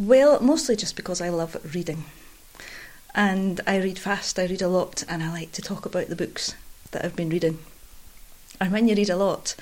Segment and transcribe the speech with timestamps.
[0.00, 2.04] Well, mostly just because I love reading.
[3.14, 6.16] And I read fast, I read a lot, and I like to talk about the
[6.16, 6.54] books
[6.92, 7.58] that I've been reading.
[8.58, 9.54] And when you read a lot,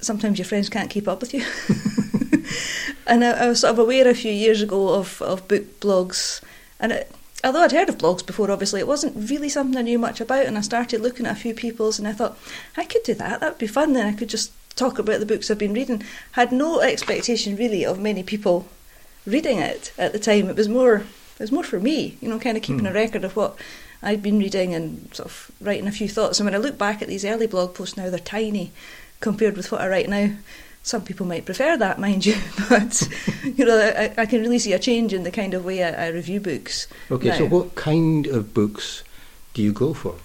[0.00, 1.44] sometimes your friends can't keep up with you.
[3.06, 6.42] and I, I, was sort of aware a few years ago of, of book blogs,
[6.80, 7.12] and it,
[7.44, 10.46] although I'd heard of blogs before, obviously, it wasn't really something I knew much about.
[10.46, 12.36] And I started looking at a few people's, and I thought,
[12.76, 13.92] I could do that, that would be fun.
[13.92, 16.02] Then I could just talk about the books I've been reading.
[16.32, 18.66] Had no expectation really of many people
[19.26, 20.48] reading it at the time.
[20.48, 22.90] It was more, it was more for me, you know, kind of keeping mm.
[22.90, 23.56] a record of what
[24.02, 26.38] I'd been reading and sort of writing a few thoughts.
[26.38, 28.72] And when I look back at these early blog posts now, they're tiny
[29.20, 30.30] compared with what I write now.
[30.82, 32.36] Some people might prefer that, mind you,
[32.68, 33.08] but
[33.42, 36.06] you know, I, I, can really see a change in the kind of way I,
[36.06, 36.86] I review books.
[37.10, 37.38] Okay, now.
[37.38, 39.02] so what kind of books
[39.54, 40.16] do you go for?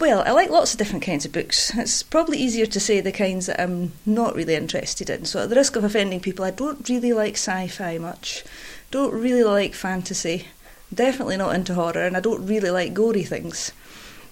[0.00, 1.72] Well, I like lots of different kinds of books.
[1.76, 5.24] It's probably easier to say the kinds that I'm not really interested in.
[5.24, 8.44] So, at the risk of offending people, I don't really like sci fi much,
[8.92, 10.46] don't really like fantasy,
[10.94, 13.72] definitely not into horror, and I don't really like gory things.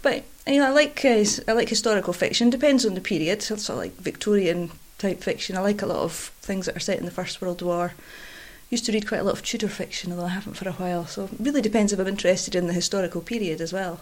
[0.03, 2.49] But you know, I like uh, I like historical fiction.
[2.49, 3.43] Depends on the period.
[3.43, 5.57] So, sort of like Victorian type fiction.
[5.57, 7.95] I like a lot of things that are set in the First World War.
[8.71, 11.07] Used to read quite a lot of Tudor fiction, although I haven't for a while.
[11.07, 14.01] So it really depends if I'm interested in the historical period as well.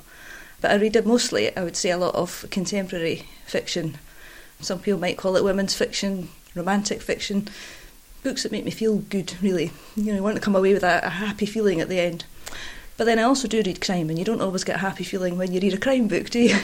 [0.64, 3.98] But I read it mostly, I would say, a lot of contemporary fiction.
[4.60, 7.48] Some people might call it women's fiction, romantic fiction,
[8.22, 9.72] books that make me feel good, really.
[9.94, 12.24] You know, want to come away with a, a happy feeling at the end.
[12.96, 15.36] But then I also do read crime, and you don't always get a happy feeling
[15.36, 16.56] when you read a crime book, do you?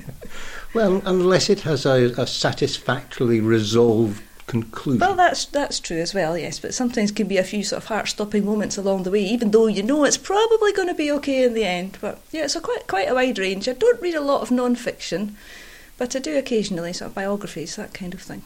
[0.74, 4.98] well, unless it has a, a satisfactorily resolved conclusion.
[4.98, 6.58] Well, that's that's true as well, yes.
[6.58, 9.68] But sometimes can be a few sort of heart-stopping moments along the way, even though
[9.68, 11.96] you know it's probably going to be okay in the end.
[12.00, 13.68] But yeah, it's quite quite a wide range.
[13.68, 15.36] I don't read a lot of non-fiction,
[15.98, 18.42] but I do occasionally sort of biographies, that kind of thing.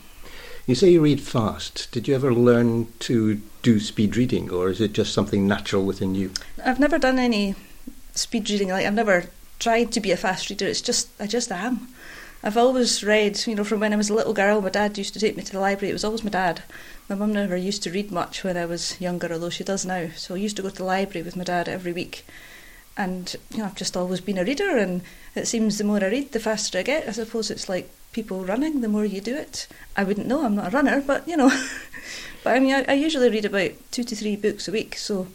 [0.67, 1.89] You say you read fast.
[1.93, 6.15] Did you ever learn to do speed reading, or is it just something natural within
[6.15, 6.33] you?
[6.63, 7.55] I've never done any
[8.15, 8.69] speed reading.
[8.69, 10.67] Like I've never tried to be a fast reader.
[10.67, 11.89] It's just I just am.
[12.47, 14.61] I've always read, you know, from when I was a little girl.
[14.61, 15.89] My dad used to take me to the library.
[15.89, 16.63] It was always my dad.
[17.09, 20.11] My mum never used to read much when I was younger, although she does now.
[20.15, 22.27] So I used to go to the library with my dad every week.
[22.99, 25.01] And, you know, I've just always been a reader, and
[25.35, 27.09] it seems the more I read, the faster I get.
[27.09, 29.67] I suppose it's like people running, the more you do it.
[29.97, 31.49] I wouldn't know, I'm not a runner, but, you know.
[32.45, 35.29] but I mean, I, I usually read about two to three books a week, so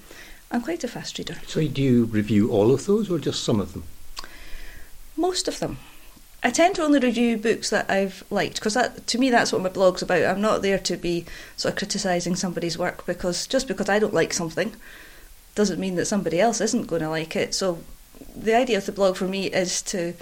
[0.52, 1.38] I'm quite a fast reader.
[1.48, 3.84] So do you review all of those, or just some of them?
[5.18, 5.80] Most of them.
[6.42, 9.62] I tend to only review books that I've liked because that to me that's what
[9.62, 10.24] my blog's about.
[10.24, 11.26] I'm not there to be
[11.58, 14.74] sort of criticising somebody's work because just because I don't like something
[15.56, 17.54] doesn't mean that somebody else isn't going to like it.
[17.54, 17.80] So
[18.36, 20.14] the idea of the blog for me is to,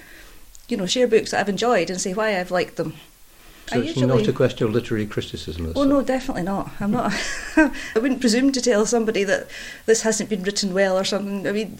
[0.68, 2.94] you know, share books that I've enjoyed and say why I've liked them.
[3.68, 5.72] So I it's usually, not a question of literary criticism.
[5.76, 6.70] Oh no, definitely not.
[6.80, 7.12] I'm not.
[7.56, 9.46] I wouldn't presume to tell somebody that
[9.86, 11.46] this hasn't been written well or something.
[11.46, 11.78] I mean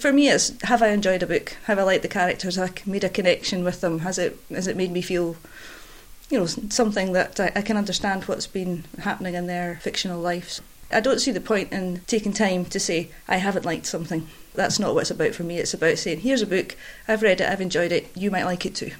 [0.00, 1.56] for me, it's have I enjoyed a book?
[1.64, 2.56] Have I liked the characters?
[2.56, 4.00] Have I made a connection with them?
[4.00, 5.36] Has it has it made me feel,
[6.30, 10.60] you know, something that I, I can understand what's been happening in their fictional lives?
[10.90, 14.26] I don't see the point in taking time to say I haven't liked something.
[14.54, 15.58] That's not what it's about for me.
[15.58, 16.76] It's about saying here's a book.
[17.06, 17.48] I've read it.
[17.48, 18.10] I've enjoyed it.
[18.14, 18.92] You might like it too.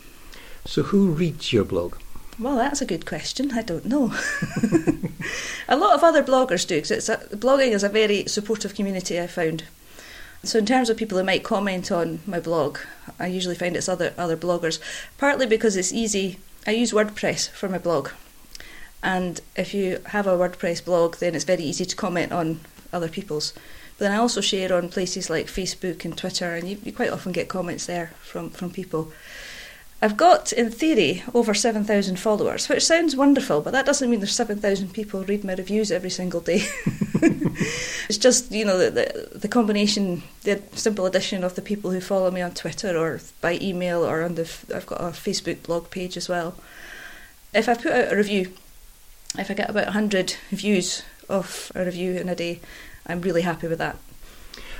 [0.64, 1.96] So who reads your blog?
[2.38, 3.52] Well, that's a good question.
[3.52, 4.14] I don't know.
[5.68, 9.20] a lot of other bloggers do because blogging is a very supportive community.
[9.20, 9.64] I found
[10.44, 12.78] so in terms of people who might comment on my blog,
[13.18, 14.78] I usually find it's other other bloggers.
[15.18, 16.38] Partly because it's easy.
[16.66, 18.10] I use WordPress for my blog,
[19.02, 22.60] and if you have a WordPress blog, then it's very easy to comment on
[22.92, 23.52] other people's.
[23.96, 27.10] But then I also share on places like Facebook and Twitter, and you, you quite
[27.10, 29.12] often get comments there from from people.
[30.00, 34.32] I've got, in theory, over 7,000 followers, which sounds wonderful, but that doesn't mean there's
[34.32, 36.62] 7,000 people read my reviews every single day.
[38.08, 42.00] it's just, you know, the, the, the, combination, the simple addition of the people who
[42.00, 45.90] follow me on Twitter or by email or on the, I've got a Facebook blog
[45.90, 46.54] page as well.
[47.52, 48.52] If I put out a review,
[49.38, 52.60] if I get about 100 views of a review in a day,
[53.06, 53.96] I'm really happy with that.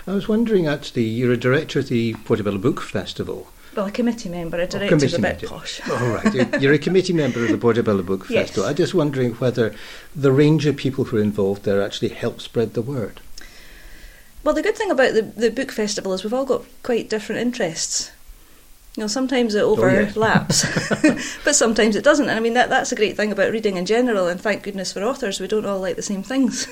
[0.07, 3.49] I was wondering, actually, you're a director of the Portobello Book Festival.
[3.79, 5.81] Well, a committee member, a director's a bit posh.
[5.89, 8.49] All oh, right, you're a committee member of the Border Portobello Book yes.
[8.49, 8.69] Festival.
[8.69, 9.73] I'm just wondering whether
[10.17, 13.21] the range of people who are involved there actually help spread the word.
[14.43, 17.41] Well, the good thing about the, the book festival is we've all got quite different
[17.41, 18.11] interests.
[18.97, 21.39] You know, sometimes it overlaps, oh, yes.
[21.45, 22.29] but sometimes it doesn't.
[22.29, 24.93] And I mean, that, that's a great thing about reading in general, and thank goodness
[24.93, 26.67] for authors, we don't all like the same things.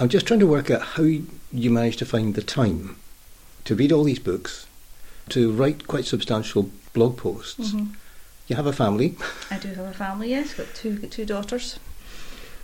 [0.00, 2.96] I'm just trying to work out how you manage to find the time
[3.64, 4.66] to read all these books
[5.30, 7.72] to write quite substantial blog posts.
[7.72, 7.94] Mm-hmm.
[8.48, 9.16] You have a family.
[9.50, 11.78] I do have a family, yes, got two two daughters.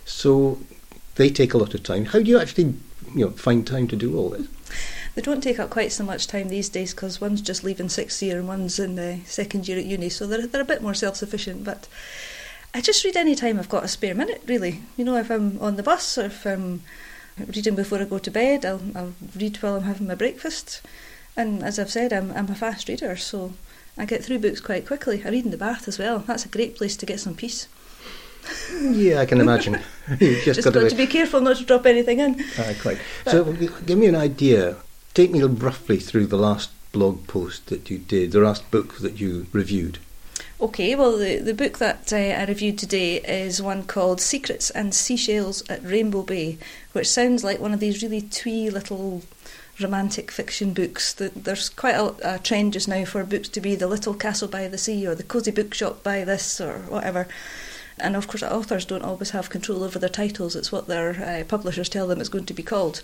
[0.05, 0.59] So
[1.15, 2.05] they take a lot of time.
[2.05, 2.75] How do you actually
[3.13, 4.47] you know, find time to do all this?
[5.15, 8.21] They don't take up quite so much time these days because one's just leaving sixth
[8.23, 10.95] year and one's in the second year at uni, so they're, they're a bit more
[10.95, 11.63] self sufficient.
[11.63, 11.87] But
[12.73, 14.81] I just read any time I've got a spare minute, really.
[14.97, 16.81] You know, if I'm on the bus or if I'm
[17.37, 20.81] reading before I go to bed, I'll, I'll read while I'm having my breakfast.
[21.35, 23.53] And as I've said, I'm, I'm a fast reader, so
[23.97, 25.23] I get through books quite quickly.
[25.25, 26.19] I read in the bath as well.
[26.19, 27.67] That's a great place to get some peace.
[28.81, 29.73] Yeah, I can imagine.
[30.19, 32.41] you just, just got, got to, to, be careful not to drop anything in.
[32.57, 32.99] Uh, quite.
[33.25, 33.53] But so,
[33.85, 34.77] give me an idea.
[35.13, 39.19] Take me roughly through the last blog post that you did, the last book that
[39.19, 39.99] you reviewed.
[40.61, 44.93] Okay, well, the, the book that uh, I reviewed today is one called Secrets and
[44.93, 46.57] Seashells at Rainbow Bay,
[46.93, 49.23] which sounds like one of these really twee little
[49.79, 51.13] romantic fiction books.
[51.13, 54.67] There's quite a, a, trend just now for books to be the little castle by
[54.67, 57.27] the sea or the cosy bookshop by this or whatever.
[57.99, 60.55] And of course, authors don't always have control over their titles.
[60.55, 63.01] It's what their uh, publishers tell them it's going to be called.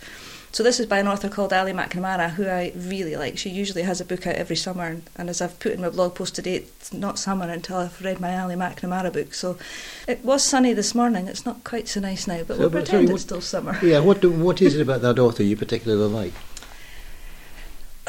[0.52, 3.38] So this is by an author called Ali McNamara, who I really like.
[3.38, 6.16] She usually has a book out every summer, and as I've put in my blog
[6.16, 9.36] post today, it's not summer until I've read my Ali McNamara book.
[9.36, 9.58] So
[10.08, 11.28] it was sunny this morning.
[11.28, 13.78] It's not quite so nice now, but so, we'll but pretend sorry, it's still summer.
[13.84, 16.34] Yeah, what do, what is it about that author you particularly like?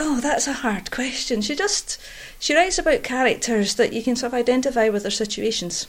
[0.03, 1.43] Oh, that's a hard question.
[1.43, 2.01] She just
[2.39, 5.87] she writes about characters that you can sort of identify with their situations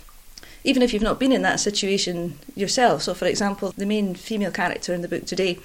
[0.64, 3.04] even if you've not been in that situation yourself.
[3.04, 5.60] So, for example, the main female character in the book today,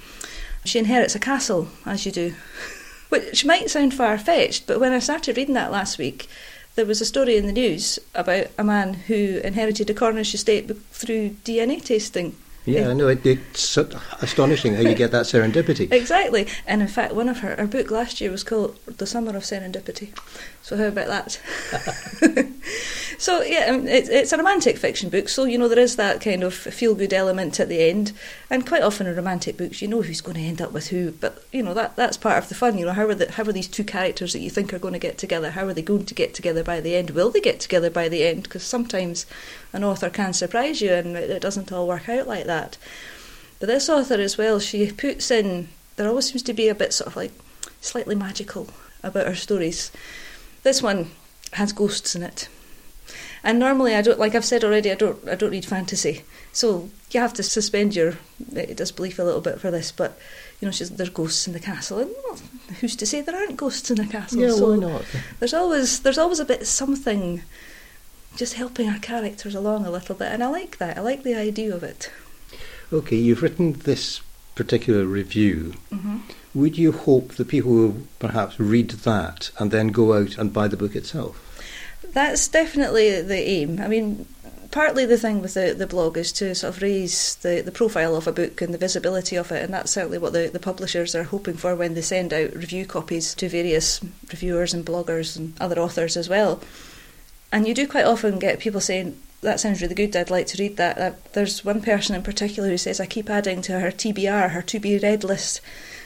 [0.65, 2.33] she inherits a castle, as you do,
[3.09, 6.27] which might sound far fetched, but when I started reading that last week,
[6.75, 10.69] there was a story in the news about a man who inherited a Cornish estate
[10.91, 12.35] through DNA testing.
[12.67, 13.07] Yeah, I know.
[13.07, 15.89] It, it's astonishing how you get that serendipity.
[15.91, 16.47] exactly.
[16.65, 19.43] And in fact, one of her, her book last year was called The Summer of
[19.43, 20.09] Serendipity.
[20.67, 21.39] So how about that?
[23.17, 25.29] so yeah, um, it's, it's a romantic fiction book.
[25.29, 28.11] So you know there is that kind of feel good element at the end,
[28.49, 31.11] and quite often in romantic books, you know who's going to end up with who.
[31.11, 32.77] But you know that that's part of the fun.
[32.77, 34.91] You know how are the, how are these two characters that you think are going
[34.91, 35.51] to get together?
[35.51, 37.11] How are they going to get together by the end?
[37.11, 38.43] Will they get together by the end?
[38.43, 39.25] Because sometimes
[39.71, 42.56] an author can surprise you, and it doesn't all work out like that.
[43.59, 46.93] But this author as well, she puts in there always seems to be a bit
[46.93, 47.31] sort of like
[47.81, 48.69] slightly magical
[49.03, 49.91] about her stories.
[50.63, 51.11] This one
[51.53, 52.47] has ghosts in it.
[53.43, 56.23] And normally I don't like I've said already I don't I don't read fantasy.
[56.51, 58.17] So you have to suspend your
[58.55, 60.17] eh, disbelief a little bit for this, but
[60.59, 62.39] you know, she's, there's ghosts in the castle, and well,
[62.81, 64.39] who's to say there aren't ghosts in the castle?
[64.39, 65.05] Yeah, so why not?
[65.39, 67.43] There's always there's always a bit something,
[68.35, 70.97] just helping our characters along a little bit, and I like that.
[70.97, 72.11] I like the idea of it.
[72.91, 74.21] Okay, you've written this
[74.55, 75.73] particular review.
[75.91, 76.17] Mm-hmm
[76.57, 80.67] would you hope that people will perhaps read that and then go out and buy
[80.67, 81.43] the book itself?
[82.13, 83.79] That's definitely the aim.
[83.79, 84.25] I mean,
[84.71, 88.15] partly the thing with the, the blog is to sort of raise the, the profile
[88.15, 91.13] of a book and the visibility of it, and that's certainly what the, the publishers
[91.13, 95.53] are hoping for when they send out review copies to various reviewers and bloggers and
[95.61, 96.59] other authors as well.
[97.51, 100.61] And you do quite often get people saying, that sounds really good, I'd like to
[100.61, 100.97] read that.
[100.97, 104.61] Uh, there's one person in particular who says, I keep adding to her TBR, her
[104.63, 105.61] to be read list.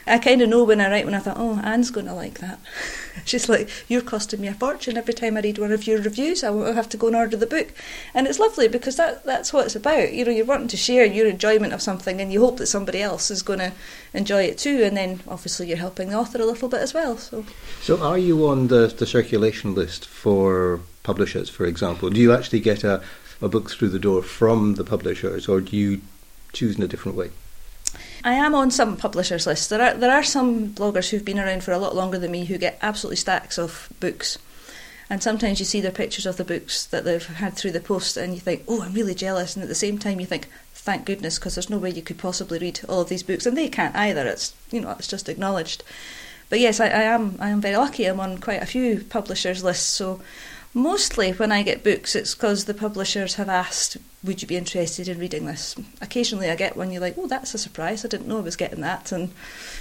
[0.07, 2.39] I kind of know when I write when I thought, oh, Anne's going to like
[2.39, 2.59] that.
[3.25, 6.43] She's like, you're costing me a fortune every time I read one of your reviews.
[6.43, 7.71] I won't have to go and order the book,
[8.13, 10.11] and it's lovely because that that's what it's about.
[10.11, 13.01] You know, you're wanting to share your enjoyment of something, and you hope that somebody
[13.01, 13.73] else is going to
[14.13, 17.17] enjoy it too, and then obviously you're helping the author a little bit as well.
[17.17, 17.45] So,
[17.81, 22.09] so are you on the the circulation list for publishers, for example?
[22.09, 23.03] Do you actually get a
[23.41, 26.01] a book through the door from the publishers, or do you
[26.53, 27.31] choose in a different way?
[28.23, 29.67] I am on some publishers' lists.
[29.67, 32.45] There are there are some bloggers who've been around for a lot longer than me
[32.45, 34.37] who get absolutely stacks of books.
[35.09, 38.15] And sometimes you see their pictures of the books that they've had through the post,
[38.15, 41.05] and you think, "Oh, I'm really jealous." And at the same time, you think, "Thank
[41.05, 43.67] goodness," because there's no way you could possibly read all of these books, and they
[43.67, 44.25] can't either.
[44.25, 45.83] It's you know, it's just acknowledged.
[46.49, 47.37] But yes, I, I am.
[47.39, 48.05] I am very lucky.
[48.05, 50.21] I'm on quite a few publishers' lists, so
[50.73, 55.09] Mostly when I get books, it's because the publishers have asked, Would you be interested
[55.09, 55.75] in reading this?
[55.99, 58.05] Occasionally I get one you're like, Oh, that's a surprise.
[58.05, 59.11] I didn't know I was getting that.
[59.11, 59.33] And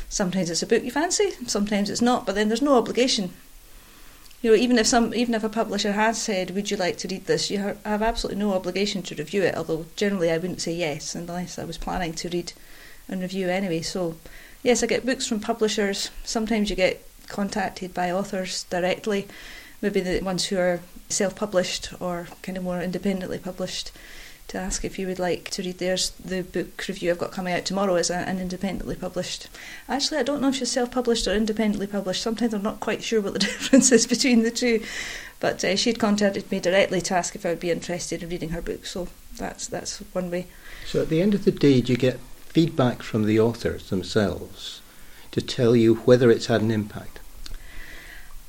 [0.08, 3.30] sometimes it's a book you fancy, sometimes it's not, but then there's no obligation.
[4.42, 7.08] You know, even if some, even if a publisher has said, "Would you like to
[7.08, 9.54] read this?" you have absolutely no obligation to review it.
[9.54, 12.54] Although generally, I wouldn't say yes unless I was planning to read
[13.06, 13.82] and review anyway.
[13.82, 14.16] So,
[14.62, 16.10] yes, I get books from publishers.
[16.24, 19.28] Sometimes you get contacted by authors directly
[19.82, 23.92] maybe the ones who are self published or kind of more independently published
[24.50, 26.10] to ask if you would like to read theirs.
[26.10, 29.48] The book review I've got coming out tomorrow is an independently published.
[29.88, 32.22] Actually, I don't know if she's self published or independently published.
[32.22, 34.82] Sometimes I'm not quite sure what the difference is between the two.
[35.38, 38.50] But uh, she'd contacted me directly to ask if I would be interested in reading
[38.50, 38.86] her book.
[38.86, 40.46] So that's that's one way.
[40.84, 44.82] So at the end of the day, do you get feedback from the authors themselves
[45.30, 47.20] to tell you whether it's had an impact?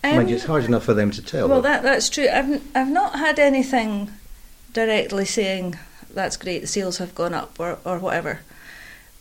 [0.04, 1.48] Um, Mind you, it's hard enough for them to tell.
[1.48, 2.28] Well, that, that's true.
[2.28, 4.12] I've, I've not had anything
[4.74, 5.78] directly saying
[6.14, 8.40] that's great, the sales have gone up or, or whatever.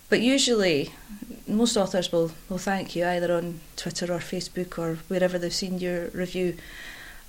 [0.08, 0.92] But usually,
[1.46, 5.78] most authors will, will thank you either on Twitter or Facebook or wherever they've seen
[5.78, 6.56] your review.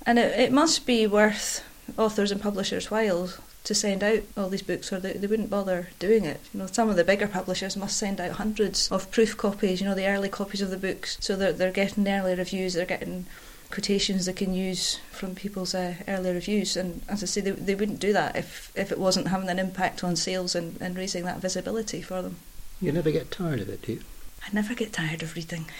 [0.04, 1.64] And it, it must be worth
[1.96, 3.30] authors and publishers' while
[3.64, 6.40] to send out all these books, or they, they wouldn't bother doing it.
[6.52, 9.80] You know, some of the bigger publishers must send out hundreds of proof copies.
[9.80, 12.74] You know, the early copies of the books, so they're they're getting early reviews.
[12.74, 13.26] They're getting
[13.72, 16.76] quotations they can use from people's uh, early reviews.
[16.76, 19.58] And as I say, they, they wouldn't do that if, if it wasn't having an
[19.58, 22.36] impact on sales and, and raising that visibility for them.
[22.80, 24.00] You never get tired of it, do you?
[24.46, 25.66] I never get tired of reading.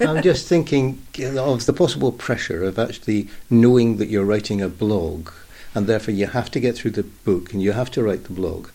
[0.00, 5.30] I'm just thinking of the possible pressure of actually knowing that you're writing a blog
[5.74, 8.32] and therefore you have to get through the book and you have to write the
[8.32, 8.70] blog.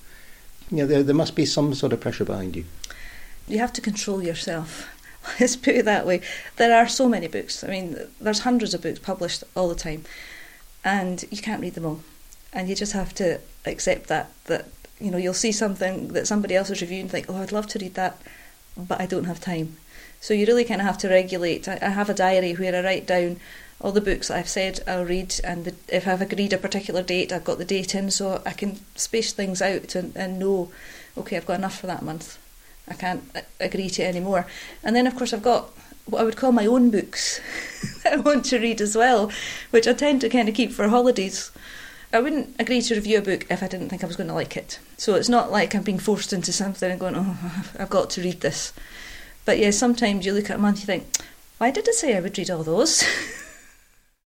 [0.70, 2.66] You know, there, there must be some sort of pressure behind you.
[3.48, 4.88] You have to control yourself.
[5.40, 6.22] Let's put it that way.
[6.58, 7.63] There are so many books.
[7.63, 10.06] I mean, there's hundreds of books published all the time,
[10.86, 12.01] and you can't read them all.
[12.54, 14.68] And you just have to accept that that
[15.00, 17.68] you know you'll see something that somebody else is reviewing and think, oh, I'd love
[17.68, 18.22] to read that,
[18.78, 19.78] but I don't have time.
[20.22, 21.68] So you really kind of have to regulate.
[21.68, 23.40] I, I have a diary where I write down
[23.82, 27.34] all the books I've said I'll read, and the, if I've agreed a particular date,
[27.34, 30.72] I've got the date in, so I can space things out and, and know,
[31.18, 32.38] okay, I've got enough for that month.
[32.88, 34.46] I can't uh, agree to any more.
[34.84, 35.72] And then, of course, I've got
[36.06, 37.42] what I would call my own books
[38.04, 39.32] that I want to read as well,
[39.72, 41.51] which I tend to kind of keep for holidays.
[42.13, 44.34] I wouldn't agree to review a book if I didn't think I was going to
[44.36, 44.80] like it.
[44.98, 47.38] So it's not like I'm being forced into something and going, oh,
[47.80, 48.74] I've got to read this.
[49.45, 51.07] But yeah, sometimes you look at a month, you think,
[51.57, 53.03] why did I say I would read all those?